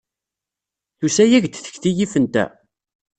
[0.99, 2.45] Tusa-yak-d tekti yifen ta?